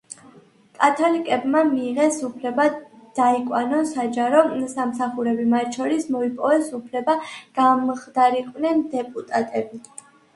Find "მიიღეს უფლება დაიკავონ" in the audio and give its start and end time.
1.65-3.85